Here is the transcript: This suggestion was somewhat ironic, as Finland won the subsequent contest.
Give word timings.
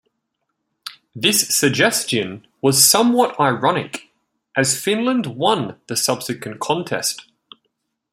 This 1.15 1.49
suggestion 1.49 2.47
was 2.59 2.83
somewhat 2.83 3.39
ironic, 3.39 4.09
as 4.57 4.81
Finland 4.81 5.27
won 5.37 5.79
the 5.85 5.95
subsequent 5.95 6.59
contest. 6.59 7.27